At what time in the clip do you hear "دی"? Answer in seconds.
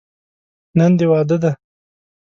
1.43-1.51